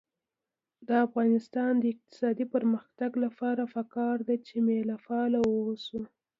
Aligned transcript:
د 0.87 0.89
افغانستان 1.07 1.71
د 1.77 1.83
اقتصادي 1.93 2.45
پرمختګ 2.55 3.11
لپاره 3.23 3.63
پکار 3.75 4.17
ده 4.27 4.35
چې 4.47 4.55
مېلمه 4.67 4.97
پال 5.05 5.31
اوسو. 5.41 5.99